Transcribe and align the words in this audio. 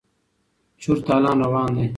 چور 0.81 0.97
تالان 1.07 1.37
روان 1.43 1.69
دی. 1.75 1.87